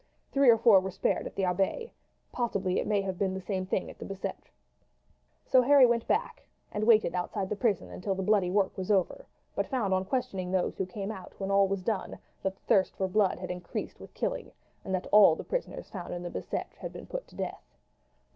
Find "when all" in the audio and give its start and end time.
11.39-11.67